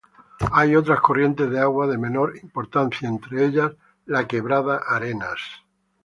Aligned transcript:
Hay 0.51 0.75
otras 0.75 0.99
corrientes 0.99 1.51
de 1.51 1.59
agua 1.59 1.85
de 1.85 1.95
menor 1.99 2.33
importancia, 2.41 3.07
entre 3.07 3.45
ellas 3.45 3.73
la 4.07 4.25
Quebrada 4.25 4.81
Arenas. 4.87 5.37